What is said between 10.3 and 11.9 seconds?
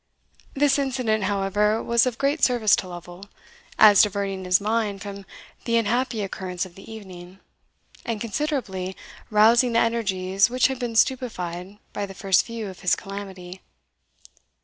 which had been stupefied